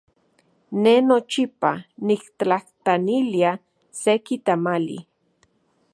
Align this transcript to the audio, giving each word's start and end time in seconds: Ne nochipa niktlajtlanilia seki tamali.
Ne 0.85 0.93
nochipa 1.09 1.71
niktlajtlanilia 2.07 3.51
seki 4.03 4.35
tamali. 4.45 4.99